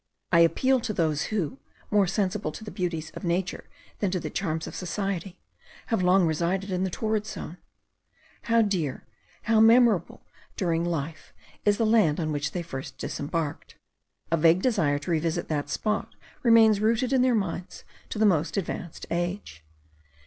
[0.31, 1.59] I appeal to those who,
[1.91, 3.69] more sensible to the beauties of nature
[3.99, 5.37] than to the charms of society,
[5.93, 7.59] have long resided in the torrid zone.
[8.45, 9.05] How dear,
[9.43, 10.23] how memorable
[10.57, 11.33] during life,
[11.65, 13.75] is the land on which they first disembarked!
[14.31, 18.57] A vague desire to revisit that spot remains rooted in their minds to the most
[18.57, 19.63] advanced age.